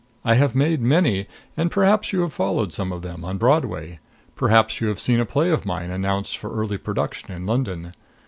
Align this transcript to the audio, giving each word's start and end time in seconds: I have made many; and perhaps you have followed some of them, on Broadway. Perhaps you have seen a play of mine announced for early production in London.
I 0.25 0.33
have 0.33 0.55
made 0.55 0.81
many; 0.81 1.27
and 1.55 1.69
perhaps 1.69 2.11
you 2.11 2.21
have 2.21 2.33
followed 2.33 2.73
some 2.73 2.91
of 2.91 3.03
them, 3.03 3.23
on 3.23 3.37
Broadway. 3.37 3.99
Perhaps 4.35 4.81
you 4.81 4.87
have 4.87 4.99
seen 4.99 5.19
a 5.19 5.27
play 5.27 5.51
of 5.51 5.63
mine 5.63 5.91
announced 5.91 6.39
for 6.39 6.51
early 6.51 6.79
production 6.79 7.31
in 7.31 7.45
London. 7.45 7.93